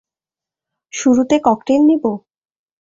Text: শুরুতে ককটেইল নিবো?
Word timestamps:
শুরুতে 0.93 1.35
ককটেইল 1.39 1.81
নিবো? 1.85 2.11